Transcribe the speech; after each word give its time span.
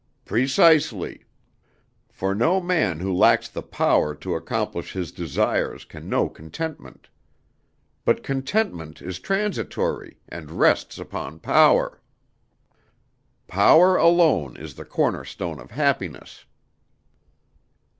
"Precisely; 0.25 1.25
for 2.09 2.33
no 2.33 2.59
man 2.59 2.99
who 3.01 3.13
lacks 3.13 3.47
the 3.47 3.61
power 3.61 4.15
to 4.15 4.33
accomplish 4.33 4.93
his 4.93 5.11
desires 5.11 5.85
can 5.85 6.09
know 6.09 6.27
contentment. 6.27 7.07
But 8.03 8.23
contentment 8.23 9.03
is 9.03 9.19
transitory, 9.19 10.17
and 10.27 10.49
rests 10.53 10.97
upon 10.97 11.37
power. 11.37 12.01
Power 13.45 13.95
alone 13.95 14.57
is 14.57 14.73
the 14.73 14.85
cornerstone 14.85 15.59
of 15.59 15.69
happiness." 15.69 16.45